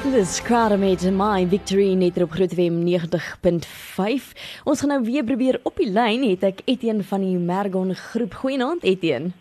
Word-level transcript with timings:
Dis 0.00 0.40
Crowder 0.42 0.78
met 0.78 1.02
my 1.12 1.44
victory 1.44 1.92
net 1.92 2.16
op 2.22 2.30
Groot 2.32 2.54
FM 2.56 2.78
90.5. 2.86 4.28
Ons 4.64 4.80
gaan 4.80 4.88
nou 4.88 5.02
weer 5.04 5.24
probeer 5.24 5.58
op 5.62 5.76
die 5.76 5.90
lyn 5.92 6.22
het 6.24 6.46
ek 6.48 6.62
Etienne 6.64 7.04
van 7.04 7.20
die 7.20 7.36
Mergon 7.36 7.92
groep. 7.94 8.38
Goeienaand 8.40 8.80
Etienne. 8.88 9.34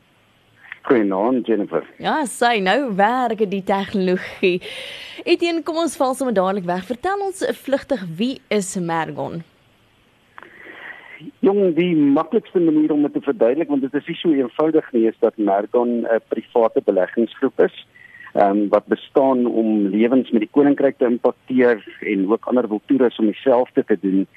Goeienaand 0.83 1.47
Jennifer. 1.47 1.87
Ja, 2.03 2.25
sy 2.27 2.57
nou 2.59 2.91
werk 2.99 3.39
die 3.39 3.61
tegnologie. 3.63 4.59
Etienne, 5.23 5.63
kom 5.63 5.79
ons 5.79 5.95
val 5.95 6.11
sommer 6.19 6.35
dadelik 6.35 6.67
weg. 6.67 6.83
Vertel 6.89 7.23
ons 7.23 7.39
vlugtig 7.61 8.03
wie 8.19 8.41
is 8.51 8.73
Mergon? 8.75 9.39
Jong, 11.39 11.61
die 11.79 11.95
maklikste 11.95 12.59
manier 12.59 12.91
om 12.91 13.07
dit 13.07 13.15
te 13.15 13.23
verduidelik 13.23 13.71
want 13.71 13.87
dit 13.87 13.95
is 13.95 14.11
nie 14.11 14.19
so 14.19 14.35
eenvoudig 14.35 14.91
nie 14.91 15.07
is 15.07 15.23
dat 15.23 15.39
Mergon 15.39 16.03
'n 16.03 16.21
private 16.27 16.83
beleggingsgroep 16.83 17.63
is 17.63 17.79
ehm 18.33 18.57
um, 18.57 18.69
wat 18.69 18.85
bestaan 18.85 19.45
om 19.45 19.87
lewens 19.87 20.29
met 20.31 20.45
die 20.45 20.51
koninkryk 20.51 20.97
te 20.97 21.05
impakteer 21.05 21.83
en 21.99 22.29
ook 22.31 22.45
ander 22.45 22.67
wiltoeres 22.69 23.17
om 23.17 23.25
dieselfde 23.25 23.83
te 23.85 23.97
doen. 24.01 24.27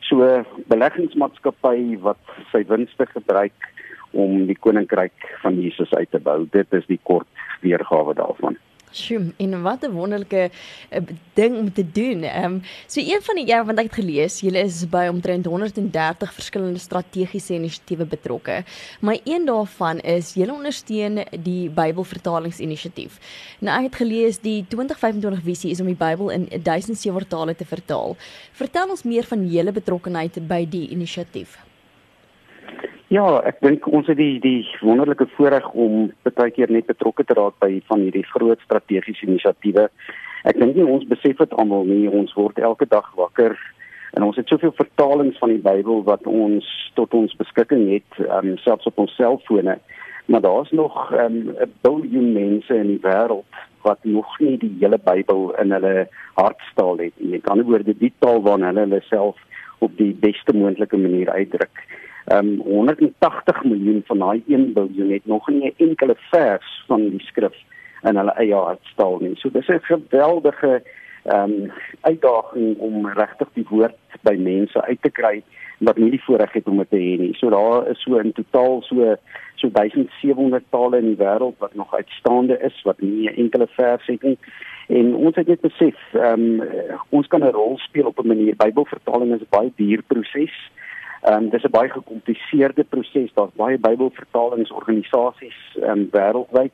So 0.00 0.44
beleggingsmaatskappy 0.66 1.98
wat 2.00 2.20
sy 2.52 2.64
winste 2.68 3.06
gebruik 3.06 3.70
om 4.10 4.46
die 4.46 4.58
koninkryk 4.58 5.28
van 5.42 5.60
Jesus 5.60 5.92
uit 5.94 6.10
te 6.10 6.20
bou. 6.20 6.46
Dit 6.50 6.72
is 6.72 6.86
die 6.86 7.00
kort 7.02 7.28
weergawe 7.60 8.14
daarvan. 8.14 8.56
Sjoe, 8.92 9.32
en 9.36 9.62
wat 9.62 9.82
'n 9.84 9.92
wonderlike 9.92 10.50
uh, 10.90 11.00
ding 11.34 11.56
om 11.58 11.72
te 11.72 11.84
doen. 11.92 12.22
Ehm 12.22 12.44
um, 12.44 12.62
so 12.86 13.00
een 13.00 13.22
van 13.22 13.34
die 13.34 13.46
ja, 13.46 13.64
want 13.64 13.78
ek 13.78 13.84
het 13.84 13.94
gelees, 13.94 14.40
julle 14.40 14.58
is 14.58 14.88
by 14.88 15.06
omtrent 15.10 15.46
130 15.46 16.32
verskillende 16.32 16.78
strategiese 16.78 17.54
inisiatiewe 17.54 18.04
betrokke. 18.04 18.64
Maar 19.00 19.18
een 19.24 19.44
daarvan 19.44 20.00
is 20.00 20.34
julle 20.34 20.52
ondersteun 20.52 21.24
die 21.42 21.70
Bybelvertalingsinisiatief. 21.70 23.18
Nou 23.58 23.78
ek 23.78 23.90
het 23.90 23.96
gelees 23.96 24.38
die 24.38 24.64
2025 24.68 25.42
visie 25.42 25.70
is 25.70 25.80
om 25.80 25.86
die 25.86 25.96
Bybel 25.98 26.30
in 26.30 26.48
1700 26.62 27.28
tale 27.28 27.54
te 27.54 27.64
vertaal. 27.64 28.16
Vertel 28.52 28.88
ons 28.90 29.02
meer 29.02 29.24
van 29.24 29.48
julle 29.48 29.72
betrokkeheid 29.72 30.48
by 30.48 30.66
die 30.68 30.88
inisiatief. 30.88 31.71
Ja, 33.12 33.42
ek 33.44 33.58
dink 33.60 33.84
ons 33.92 34.06
het 34.08 34.16
die 34.16 34.38
die 34.40 34.62
wonderlike 34.80 35.26
voorreg 35.34 35.66
om 35.76 36.06
baie 36.24 36.52
keer 36.56 36.70
net 36.72 36.86
betrokke 36.88 37.26
te 37.28 37.34
raak 37.36 37.58
by 37.60 37.82
van 37.90 38.00
hierdie 38.06 38.24
groot 38.24 38.62
strategiese 38.64 39.26
inisiatiewe. 39.26 39.84
Ek 40.48 40.56
dink 40.56 40.78
nie 40.78 40.86
ons 40.88 41.04
besef 41.10 41.42
dit 41.42 41.52
almal 41.60 41.84
nie. 41.90 42.06
Ons 42.08 42.32
word 42.38 42.56
elke 42.56 42.88
dag 42.88 43.10
wakker 43.18 43.52
en 44.16 44.24
ons 44.24 44.38
het 44.40 44.48
soveel 44.48 44.72
vertalings 44.78 45.36
van 45.42 45.52
die 45.52 45.60
Bybel 45.60 46.00
wat 46.08 46.24
ons 46.24 46.64
tot 46.96 47.12
ons 47.12 47.36
beskikking 47.36 47.84
het, 47.90 48.16
um, 48.24 48.54
selfs 48.64 48.88
op 48.88 49.04
ons 49.04 49.12
selfone. 49.20 49.76
Maar 50.32 50.44
daar's 50.48 50.72
nog 50.72 50.96
um, 51.12 51.52
'n 51.52 51.68
um, 51.68 51.76
biljoen 51.84 52.32
mense 52.32 52.72
in 52.80 52.96
die 52.96 53.02
wêreld 53.04 53.60
wat 53.84 54.00
nog 54.08 54.38
nie 54.40 54.56
die 54.56 54.76
hele 54.80 54.96
Bybel 54.96 55.52
in 55.60 55.76
hulle 55.76 56.08
hartstaal 56.40 56.96
het 57.04 57.20
nie. 57.20 57.36
Met 57.36 57.48
ander 57.48 57.68
woorde, 57.68 57.92
die 57.92 58.14
taal 58.24 58.40
waarna 58.40 58.72
hulle 58.72 58.88
hulle 58.88 59.04
self 59.12 59.36
op 59.82 59.96
die 59.96 60.14
beste 60.20 60.54
moontlike 60.56 60.96
manier 60.96 61.30
uitdruk 61.30 61.84
um, 62.26 62.60
ehm, 62.60 62.60
180 62.60 63.64
miljoen 63.64 64.02
van 64.06 64.18
daai 64.18 64.42
1 64.46 64.72
biljoen 64.72 65.10
het 65.10 65.26
nog 65.26 65.48
nie 65.48 65.64
'n 65.70 65.88
enkele 65.88 66.16
vers 66.30 66.84
van 66.86 67.08
die 67.10 67.20
skrif 67.20 67.56
in 68.02 68.16
hulle 68.16 68.34
eie 68.34 68.54
hartstaal 68.54 69.18
nie. 69.20 69.36
So 69.36 69.50
dis 69.50 69.68
'n 69.68 69.80
geweldige 69.82 70.82
ehm 71.22 71.52
um, 71.52 71.72
uitdaging 72.00 72.78
om 72.78 73.06
regtig 73.06 73.48
die 73.54 73.66
woord 73.68 73.96
by 74.22 74.34
mense 74.38 74.82
uit 74.82 75.02
te 75.02 75.10
kry 75.10 75.42
wat 75.78 75.96
nie 75.96 76.10
die 76.10 76.22
voorreg 76.22 76.52
het 76.52 76.68
om 76.68 76.78
dit 76.78 76.90
te 76.90 76.96
hê 76.96 77.18
nie. 77.18 77.34
So 77.34 77.50
daar 77.50 77.88
is 77.90 78.02
so 78.02 78.16
in 78.16 78.32
totaal 78.32 78.82
so 78.82 79.16
so 79.54 79.68
1700 79.70 80.64
tale 80.70 80.98
in 80.98 81.14
die 81.14 81.24
wêreld 81.24 81.58
wat 81.58 81.74
nog 81.74 81.94
uitstaande 81.94 82.58
is 82.58 82.82
wat 82.82 83.00
nie 83.00 83.30
'n 83.30 83.36
enkele 83.36 83.66
vers 83.66 84.06
het 84.06 84.22
nie. 84.22 84.38
En 84.88 85.14
ons 85.14 85.34
het 85.34 85.46
net 85.46 85.60
besef, 85.60 85.96
ehm 86.12 86.60
um, 86.60 86.68
ons 87.08 87.26
kan 87.26 87.40
'n 87.40 87.52
rol 87.52 87.78
speel 87.78 88.06
op 88.06 88.18
'n 88.18 88.26
manier. 88.26 88.56
Bybelvertaling 88.56 89.34
is 89.34 89.40
'n 89.40 89.46
baie 89.50 89.72
duur 89.76 90.02
proses. 90.06 90.70
Ehm 91.22 91.34
um, 91.34 91.48
dis 91.48 91.64
'n 91.64 91.70
baie 91.70 91.88
gekompliseerde 91.88 92.84
proses. 92.84 93.30
Daar's 93.34 93.54
baie 93.54 93.78
Bybelvertalingsorganisasies 93.78 95.76
ehm 95.80 95.90
um, 95.90 96.08
wêreldwyd 96.10 96.72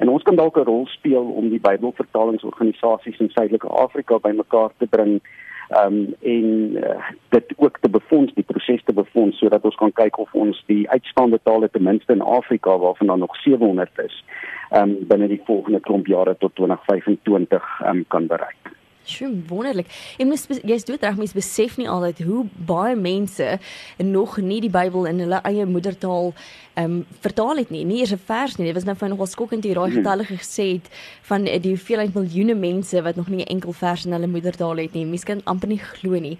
en 0.00 0.08
ons 0.08 0.22
kan 0.22 0.36
dalk 0.36 0.56
'n 0.56 0.64
rol 0.64 0.86
speel 0.86 1.22
om 1.22 1.48
die 1.48 1.60
Bybelvertalingsorganisasies 1.60 3.18
in 3.18 3.30
Suidelike 3.30 3.66
Afrika 3.66 4.18
bymekaar 4.18 4.70
te 4.76 4.86
bring 4.86 5.20
ehm 5.68 5.86
um, 5.86 6.14
en 6.20 6.46
uh, 6.76 7.08
dit 7.28 7.52
ook 7.56 7.78
te 7.80 7.88
befonds, 7.88 8.34
die 8.34 8.44
proses 8.44 8.82
te 8.84 8.92
befonds 8.92 9.38
sodat 9.38 9.64
ons 9.64 9.74
kan 9.74 9.92
kyk 9.92 10.18
of 10.18 10.32
ons 10.34 10.64
die 10.66 10.90
uitstaande 10.90 11.40
tale 11.42 11.70
ten 11.70 11.82
minste 11.82 12.12
in 12.12 12.20
Afrika 12.20 12.78
waarvan 12.78 13.06
daar 13.06 13.18
nog 13.18 13.36
700 13.36 13.98
is, 13.98 14.24
um, 14.70 15.06
binne 15.06 15.28
die 15.28 15.42
volgende 15.46 15.80
klomp 15.80 16.06
jare 16.06 16.36
tot 16.38 16.54
2025 16.54 17.62
ehm 17.80 17.96
um, 17.96 18.04
kan 18.08 18.26
bereik. 18.26 18.78
Sjoe, 19.04 19.42
wonderlik. 19.48 19.88
En 20.18 20.28
mens 20.28 20.46
jy's 20.62 20.84
dood 20.84 21.02
reg 21.02 21.16
mens 21.16 21.32
besef 21.34 21.78
nie 21.80 21.88
altyd 21.88 22.20
hoe 22.28 22.44
baie 22.68 22.96
mense 22.96 23.58
nog 23.96 24.36
nie 24.44 24.60
die 24.60 24.70
Bybel 24.70 25.08
in 25.10 25.22
hulle 25.24 25.40
eie 25.48 25.66
moedertaal 25.66 26.32
ehm 26.74 26.84
um, 26.84 26.98
vertaal 27.24 27.62
het 27.62 27.70
nie. 27.74 27.84
Nie 27.84 28.00
eers 28.00 28.12
'n 28.12 28.22
vers 28.26 28.56
nie. 28.56 28.66
Dit 28.66 28.74
was 28.74 28.84
nou 28.84 28.96
vir 28.96 29.08
nogal 29.08 29.26
skokkend 29.26 29.64
hier 29.64 29.80
daai 29.80 29.90
mhm. 29.90 29.98
getalle 29.98 30.24
gesê 30.24 30.66
het 30.76 30.90
van 31.22 31.44
die 31.44 31.72
hoeveelheid 31.74 32.14
miljoene 32.14 32.54
mense 32.54 33.02
wat 33.02 33.16
nog 33.16 33.28
nie 33.28 33.42
'n 33.44 33.52
enkel 33.56 33.72
vers 33.72 34.06
in 34.06 34.12
hulle 34.12 34.26
moedertaal 34.26 34.76
het 34.76 34.94
nie. 34.94 35.06
Mens 35.06 35.24
kan 35.24 35.40
amper 35.44 35.68
nie 35.68 35.78
glo 35.78 36.20
nie. 36.20 36.38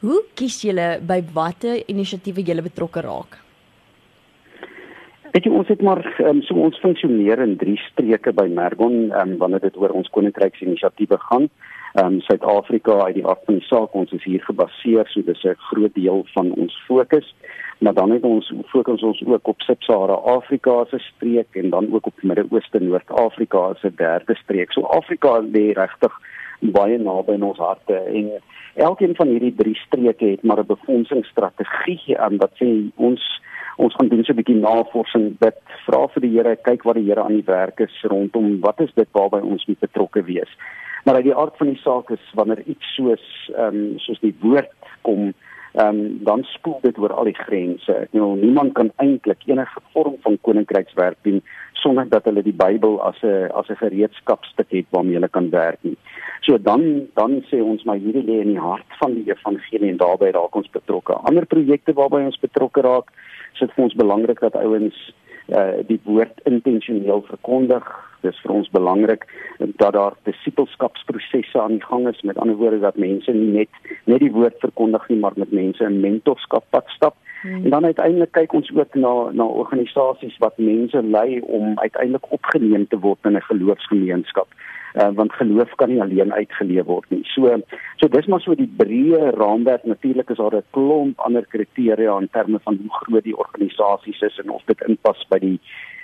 Hoe 0.00 0.24
kies 0.34 0.62
julle 0.62 1.00
by 1.06 1.22
watter 1.32 1.82
inisiatiewe 1.86 2.42
julle 2.42 2.62
betrokke 2.62 3.00
raak? 3.00 3.49
Weet 5.30 5.44
jy 5.46 5.50
ons 5.54 5.68
het 5.70 5.82
maar 5.86 6.00
um, 6.26 6.40
so 6.42 6.58
ons 6.58 6.78
funksioneer 6.82 7.38
in 7.44 7.52
drie 7.58 7.76
streke 7.84 8.32
by 8.34 8.48
Mergon 8.50 9.12
um, 9.14 9.36
wanneer 9.38 9.62
dit 9.62 9.76
oor 9.78 9.92
ons 9.94 10.10
koninkryksinisiatiewe 10.16 11.18
gaan. 11.28 11.46
Ehm 11.94 12.16
um, 12.16 12.20
Suid-Afrika 12.26 12.96
uit 13.04 13.14
die 13.20 13.24
af 13.26 13.38
van 13.46 13.60
die 13.60 13.66
saak 13.68 13.94
ons 13.94 14.10
is 14.16 14.24
hier 14.26 14.42
gebaseer 14.42 15.06
so 15.10 15.22
dis 15.22 15.44
'n 15.44 15.54
groot 15.70 15.94
deel 15.94 16.24
van 16.34 16.50
ons 16.52 16.74
fokus. 16.86 17.34
Maar 17.78 17.94
dan 17.94 18.10
het 18.10 18.26
ons 18.26 18.52
fokus 18.72 19.02
ons 19.02 19.22
ook 19.26 19.48
op 19.48 19.62
Sub-Sahara 19.62 20.18
Afrika 20.34 20.84
se 20.90 20.98
streek 20.98 21.54
en 21.54 21.70
dan 21.70 21.92
ook 21.94 22.06
op 22.06 22.22
Midde-Ooste 22.22 22.80
Noord-Afrika 22.80 23.74
se 23.74 23.94
derde 23.94 24.34
streek. 24.34 24.72
So 24.72 24.82
Afrika 24.82 25.40
lê 25.40 25.72
regtig 25.72 26.12
baie 26.60 26.98
naby 26.98 27.32
in 27.32 27.42
ons 27.42 27.58
harte 27.58 27.94
en 27.94 28.30
elkeen 28.74 29.14
van 29.14 29.28
hierdie 29.28 29.54
drie 29.54 29.76
streke 29.86 30.26
het 30.26 30.42
maar 30.42 30.58
'n 30.58 30.66
befondsingsstrategie 30.66 32.18
aan 32.18 32.36
wat 32.36 32.52
sê 32.58 32.90
ons 32.96 33.39
ons 33.80 33.94
gaan 33.96 34.08
doen 34.08 34.24
so 34.24 34.32
'n 34.32 34.40
bietjie 34.40 34.60
navorsing 34.60 35.26
dit 35.40 35.58
vra 35.86 36.06
vir 36.14 36.22
die 36.26 36.34
Here 36.36 36.56
kyk 36.56 36.84
wat 36.84 36.96
die 36.98 37.06
Here 37.08 37.22
aan 37.22 37.38
die 37.38 37.46
werk 37.46 37.80
is 37.80 37.96
rondom 38.02 38.60
wat 38.60 38.80
is 38.80 38.92
dit 38.94 39.08
waarby 39.12 39.40
ons 39.40 39.66
moet 39.66 39.80
betrokke 39.80 40.22
wees? 40.24 40.52
Maar 41.04 41.14
uit 41.14 41.24
die 41.30 41.36
aard 41.36 41.56
van 41.56 41.66
die 41.66 41.80
saak 41.80 42.10
is 42.10 42.24
wanneer 42.34 42.62
iets 42.66 42.94
soos 42.94 43.24
ehm 43.56 43.76
um, 43.76 43.98
soos 43.98 44.20
die 44.20 44.34
woord 44.40 44.72
kom 45.02 45.32
ehm 45.72 45.86
um, 45.86 46.18
dan 46.24 46.42
spoel 46.42 46.78
dit 46.82 46.98
oor 46.98 47.12
al 47.12 47.24
die 47.30 47.38
grense. 47.38 47.94
Ek 47.94 48.12
nou 48.12 48.36
niemand 48.36 48.72
kan 48.74 48.90
eintlik 48.96 49.46
enige 49.46 49.80
vorm 49.92 50.16
van 50.24 50.38
koninkrykswerk 50.40 51.18
doen 51.22 51.42
sonder 51.72 52.08
dat 52.08 52.24
hulle 52.24 52.42
die 52.42 52.56
Bybel 52.56 52.98
as 53.02 53.22
'n 53.22 53.50
as 53.54 53.68
'n 53.68 53.82
gereedskapstuk 53.84 54.70
het 54.70 54.86
waarmee 54.90 55.14
hulle 55.14 55.28
kan 55.28 55.50
werk 55.50 55.78
nie. 55.82 55.96
So 56.40 56.58
dan 56.58 57.06
dan 57.14 57.44
sê 57.50 57.62
ons 57.62 57.84
maar 57.84 57.96
hierdie 57.96 58.24
lê 58.24 58.40
in 58.40 58.52
die 58.54 58.64
hart 58.70 58.90
van 58.98 59.14
die 59.14 59.30
evangelie 59.30 59.90
en 59.90 59.96
daarbey 59.96 60.30
raak 60.30 60.54
ons 60.56 60.70
betrokke. 60.70 61.12
Ander 61.12 61.46
projekte 61.46 61.92
waarby 61.92 62.24
ons 62.24 62.40
betrokke 62.40 62.80
raak, 62.80 63.10
is 63.52 63.60
dit 63.60 63.72
vir 63.72 63.84
ons 63.84 63.94
belangrik 63.94 64.40
dat 64.40 64.56
ouens 64.56 65.14
uh, 65.48 65.72
die 65.86 66.00
woord 66.04 66.40
intentioneel 66.44 67.22
verkondig. 67.22 68.09
Dis 68.20 68.40
vir 68.44 68.52
ons 68.52 68.70
belangrik 68.70 69.26
dat 69.58 69.92
daar 69.92 70.14
disipelskapsprosesse 70.28 71.60
aan 71.60 71.78
die 71.78 71.84
gang 71.84 72.08
is. 72.08 72.22
Met 72.22 72.38
ander 72.38 72.56
woorde 72.56 72.80
dat 72.80 72.96
mense 72.96 73.32
nie 73.32 73.52
net 73.52 73.68
net 74.04 74.20
die 74.20 74.32
woord 74.32 74.58
verkondig 74.60 75.08
nie, 75.08 75.18
maar 75.18 75.36
met 75.36 75.52
mense 75.52 75.84
in 75.84 76.00
mentorskap 76.00 76.64
pad 76.70 76.88
stap. 76.96 77.16
Hmm. 77.42 77.64
En 77.64 77.70
dan 77.70 77.84
uiteindelik 77.84 78.32
kyk 78.32 78.52
ons 78.52 78.70
ook 78.74 78.94
na 78.94 79.14
na 79.32 79.44
organisasies 79.44 80.36
wat 80.38 80.58
mense 80.58 81.02
lei 81.02 81.40
om 81.40 81.78
uiteindelik 81.78 82.32
opgeneem 82.32 82.86
te 82.88 82.98
word 82.98 83.24
in 83.24 83.36
'n 83.36 83.48
geloofsgemeenskap 83.48 84.48
uh, 84.94 85.10
want 85.14 85.32
geloof 85.32 85.74
kan 85.74 85.90
nie 85.92 86.00
alleen 86.02 86.32
uitgeleef 86.32 86.84
word 86.84 87.10
nie. 87.10 87.22
So 87.34 87.60
so 87.96 88.08
dis 88.08 88.26
maar 88.26 88.40
so 88.40 88.54
die 88.54 88.70
breë 88.82 89.34
raamwerk. 89.36 89.84
Natuurlik 89.84 90.30
is 90.30 90.36
daar 90.36 90.56
'n 90.56 90.64
klomp 90.70 91.20
ander 91.20 91.46
kriteria 91.46 92.18
in 92.18 92.28
terme 92.32 92.58
van 92.62 92.78
hoe 92.80 92.94
groot 93.02 93.24
die 93.24 93.36
organisasies 93.36 94.20
is 94.20 94.38
en 94.38 94.50
of 94.50 94.62
dit 94.66 94.80
inpas 94.88 95.26
by 95.28 95.38
die 95.38 95.58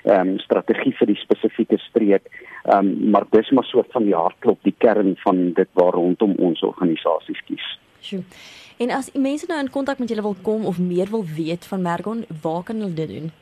ehm 0.05 0.29
um, 0.29 0.39
strategie 0.39 0.95
vir 0.99 1.07
die 1.07 1.23
spesifieke 1.23 1.79
streek. 1.79 2.31
Ehm 2.65 2.79
um, 2.79 3.11
maar 3.11 3.25
dis 3.31 3.51
maar 3.51 3.65
so 3.65 3.85
van 3.89 4.05
die 4.05 4.15
hartklop, 4.15 4.59
die 4.63 4.75
kern 4.79 5.17
van 5.17 5.53
dit 5.53 5.69
waar 5.73 5.93
rondom 5.93 6.35
ons 6.39 6.63
organisasies 6.63 7.43
kies. 7.47 7.79
Sjoe. 8.01 8.23
En 8.79 8.91
as 8.91 9.13
mense 9.13 9.47
nou 9.49 9.59
in 9.61 9.71
kontak 9.71 9.99
met 9.99 10.09
julle 10.09 10.23
wil 10.23 10.37
kom 10.43 10.65
of 10.65 10.79
meer 10.79 11.11
wil 11.11 11.25
weet 11.25 11.67
van 11.67 11.83
Mergon, 11.83 12.25
waar 12.43 12.63
kan 12.63 12.77
hulle 12.77 12.95
dit 12.95 13.09
doen? 13.09 13.33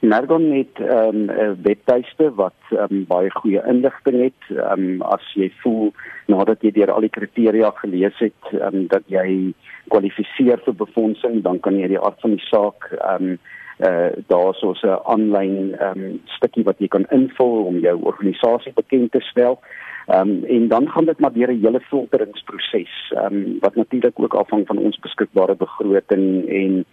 Mergon 0.00 0.46
het 0.52 0.80
ehm, 0.80 1.28
um, 1.28 1.56
webtuiste 1.62 2.30
wat 2.34 2.56
um, 2.72 3.04
baie 3.08 3.30
goeie 3.30 3.60
inligting 3.68 4.22
het. 4.22 4.46
Um, 4.56 5.02
as 5.04 5.26
jy 5.36 5.50
voel 5.60 5.92
nadat 6.32 6.64
jy 6.64 6.72
deur 6.72 6.92
al 6.94 7.04
die 7.04 7.12
kriteria 7.12 7.68
gelees 7.82 8.16
het 8.24 8.52
um, 8.56 8.86
dat 8.88 9.04
jy 9.12 9.52
kwalifiseer 9.92 10.62
vir 10.64 10.76
befondsing, 10.80 11.42
dan 11.44 11.60
kan 11.60 11.76
jy 11.76 11.90
die 11.92 12.00
aard 12.00 12.20
van 12.24 12.36
die 12.38 12.46
saak 12.48 12.92
ehm 12.96 13.34
um, 13.34 13.40
uh 13.88 14.10
daar's 14.26 14.62
ons 14.62 14.82
'n 14.82 14.98
aanlyn 15.04 15.74
ehm 15.78 16.04
um, 16.04 16.20
stukkie 16.24 16.64
wat 16.64 16.78
jy 16.78 16.88
kan 16.88 17.06
invul 17.10 17.64
om 17.64 17.78
jou 17.78 17.96
organisasie 18.02 18.72
bekend 18.72 19.12
te 19.12 19.20
stel. 19.20 19.58
Ehm 20.06 20.28
um, 20.28 20.44
en 20.44 20.68
dan 20.68 20.88
gaan 20.90 21.04
dit 21.04 21.18
maar 21.18 21.32
deur 21.32 21.52
'n 21.52 21.60
hele 21.64 21.80
filteringsproses 21.80 23.12
ehm 23.16 23.34
um, 23.34 23.56
wat 23.60 23.74
natuurlik 23.74 24.18
ook 24.20 24.34
afhang 24.34 24.66
van 24.66 24.78
ons 24.78 24.98
beskikbare 24.98 25.54
begroting 25.54 26.48
en 26.48 26.84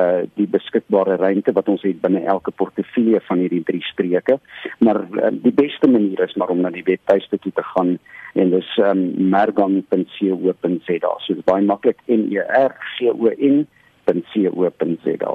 uh 0.00 0.22
die 0.34 0.48
beskikbare 0.48 1.16
ruimte 1.16 1.52
wat 1.52 1.68
ons 1.68 1.82
het 1.82 2.00
binne 2.00 2.20
elke 2.20 2.50
portefeulje 2.50 3.20
van 3.20 3.38
hierdie 3.38 3.62
drie 3.62 3.82
streke. 3.82 4.38
Maar 4.78 5.00
uh, 5.10 5.28
die 5.32 5.52
beste 5.52 5.88
manier 5.88 6.20
is 6.20 6.34
maar 6.34 6.48
om 6.48 6.60
na 6.60 6.70
die 6.70 6.82
webtuiste 6.82 7.38
toe 7.38 7.52
te 7.52 7.62
gaan 7.62 7.98
en 8.34 8.50
dis 8.50 8.76
ehm 8.76 8.90
um, 8.90 9.28
mergon.co.za. 9.28 11.14
So 11.18 11.34
baie 11.44 11.64
maklik 11.64 11.98
N 12.06 12.32
E 12.32 12.38
R 12.68 12.72
C 12.96 13.02
O 13.08 13.30
N.co.za. 13.38 15.32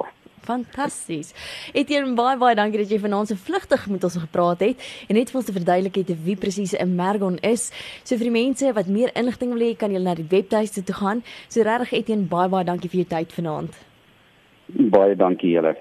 Fantasties. 0.50 1.34
Etienne 1.78 2.16
baie 2.18 2.38
baie 2.42 2.57
dankie 2.57 2.81
dat 2.81 2.90
jy 2.90 2.98
vanaand 3.04 3.30
so 3.30 3.38
vlugtig 3.38 3.86
met 3.94 4.06
ons 4.07 4.16
gepraat 4.18 4.63
het 4.66 4.86
en 5.07 5.19
net 5.19 5.30
vir 5.30 5.42
ons 5.42 5.50
te 5.50 5.54
verduidelik 5.54 6.00
het 6.01 6.10
wie 6.25 6.38
presies 6.44 6.74
'n 6.74 6.96
Mergon 6.96 7.38
is. 7.46 7.69
So 8.04 8.18
vir 8.18 8.30
die 8.30 8.38
mense 8.42 8.74
wat 8.74 8.88
meer 8.88 9.12
inligting 9.13 9.54
wil 9.54 9.62
hê, 9.62 9.78
kan 9.78 9.92
jy 9.92 10.01
na 10.01 10.16
die 10.16 10.25
webtuiste 10.30 10.84
toe 10.84 10.96
gaan. 10.96 11.24
So 11.50 11.62
regtig 11.62 11.94
Etienne 11.94 12.25
baie 12.25 12.50
baie 12.50 12.66
dankie 12.66 12.90
vir 12.90 13.06
jou 13.06 13.10
tyd 13.10 13.31
vanaand. 13.34 13.74
Baie 14.68 15.16
dankie 15.16 15.51
julle. 15.51 15.75